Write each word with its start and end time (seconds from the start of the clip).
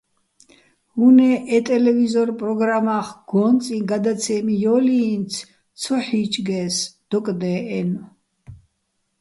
უ̂ნე́ 1.05 1.33
ე 1.55 1.57
ტელევიზორ 1.67 2.29
პროგრამა́ხ 2.39 3.07
გო́ნწიჼ 3.31 3.77
გადაცემი 3.91 4.55
ჲო́ლჲიინცი̆, 4.61 5.47
ცო 5.81 5.95
ჰ̦იჭგე́ს 6.05 6.75
დოკდე́ჸენო̆. 7.09 8.03